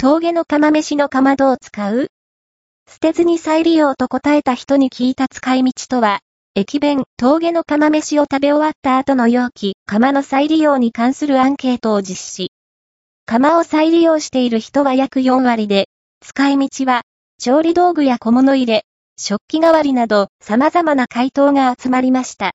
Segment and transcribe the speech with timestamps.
[0.00, 2.06] 峠の釜飯のかまどを使う？
[2.88, 6.20] 捨てずに再利用と答えた人に聞いた使い道とは、
[6.54, 12.52] 駅弁、峠の釜飯を食べ終わった後の容器、釜の再利用に関するアンケートを実施。
[13.26, 15.88] 釜を再利用している人は約4割で、
[16.24, 17.02] 使い道は、
[17.40, 18.84] 調理道具や小物入れ、
[19.16, 22.46] 食器代わりなど様々な回答が集まりました。